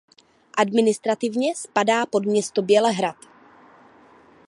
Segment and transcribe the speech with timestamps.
[0.57, 3.15] Administrativně spadá pod město Bělehrad.